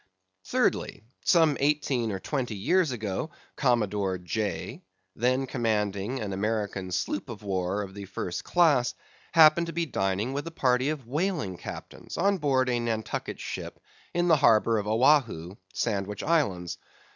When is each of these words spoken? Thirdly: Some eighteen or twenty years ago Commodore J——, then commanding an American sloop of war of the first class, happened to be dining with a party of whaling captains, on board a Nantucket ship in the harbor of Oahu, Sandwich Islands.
Thirdly: 0.45 1.03
Some 1.23 1.57
eighteen 1.59 2.11
or 2.11 2.19
twenty 2.19 2.55
years 2.55 2.91
ago 2.91 3.29
Commodore 3.55 4.17
J——, 4.17 4.81
then 5.15 5.45
commanding 5.45 6.19
an 6.21 6.33
American 6.33 6.91
sloop 6.91 7.29
of 7.29 7.43
war 7.43 7.83
of 7.83 7.93
the 7.93 8.05
first 8.05 8.43
class, 8.43 8.95
happened 9.33 9.67
to 9.67 9.73
be 9.73 9.85
dining 9.85 10.33
with 10.33 10.47
a 10.47 10.49
party 10.49 10.89
of 10.89 11.05
whaling 11.05 11.55
captains, 11.55 12.17
on 12.17 12.39
board 12.39 12.67
a 12.67 12.79
Nantucket 12.79 13.39
ship 13.39 13.79
in 14.11 14.27
the 14.27 14.37
harbor 14.37 14.79
of 14.79 14.87
Oahu, 14.87 15.57
Sandwich 15.71 16.23
Islands. 16.23 16.79